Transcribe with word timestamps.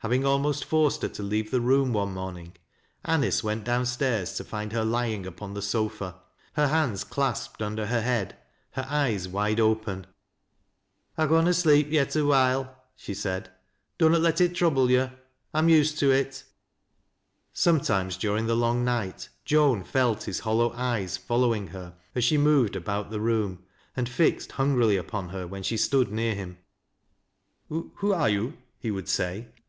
Having 0.00 0.24
almost 0.24 0.64
forced 0.64 1.02
her 1.02 1.08
to 1.08 1.22
leave 1.24 1.50
the 1.50 1.60
room 1.60 1.92
one 1.92 2.14
morning, 2.14 2.54
Anice 3.04 3.42
went 3.42 3.64
down 3.64 3.82
staii 3.82 4.20
s 4.22 4.36
to 4.36 4.44
find 4.44 4.70
her 4.72 4.84
lying 4.84 5.26
upon 5.26 5.54
the 5.54 5.60
sofa,— 5.62 6.14
her 6.52 6.68
hands 6.68 7.02
clasped 7.02 7.60
under 7.60 7.86
her 7.86 8.02
head, 8.02 8.36
her 8.74 8.86
eyes 8.88 9.26
wide 9.26 9.58
open." 9.58 10.06
I 11.18 11.26
conna 11.26 11.52
sleep 11.52 11.88
yet 11.90 12.14
a 12.14 12.24
while," 12.24 12.80
she 12.94 13.14
said." 13.14 13.50
Dunnot 13.98 14.20
let 14.20 14.40
it 14.40 14.52
trouole 14.52 14.88
yo'. 14.90 15.10
I'm 15.52 15.68
used 15.68 15.98
to 15.98 16.12
it." 16.12 16.44
Sometimes 17.52 18.16
during 18.16 18.46
the 18.46 18.54
long 18.54 18.84
night 18.84 19.28
Joan 19.44 19.82
felt 19.82 20.22
his 20.22 20.38
hollow 20.38 20.70
syea 20.76 21.08
following 21.18 21.66
her 21.68 21.96
as 22.14 22.22
she 22.22 22.38
moved 22.38 22.76
about 22.76 23.10
the 23.10 23.18
room, 23.18 23.64
and 23.96 24.08
fixed 24.08 24.52
hungrily 24.52 24.96
upon 24.96 25.30
her 25.30 25.48
when 25.48 25.64
she 25.64 25.76
stood 25.76 26.12
near 26.12 26.36
him." 26.36 26.58
Who 27.70 28.12
are 28.12 28.28
you?" 28.28 28.56
he 28.78 28.92
would 28.92 29.08
say. 29.08 29.48